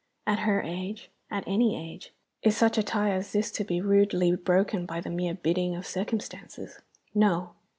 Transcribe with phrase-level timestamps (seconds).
[0.25, 2.11] At her age at any age
[2.41, 5.85] is such a tie as this to be rudely broken at the mere bidding of
[5.85, 6.79] circumstances?
[7.13, 7.51] No!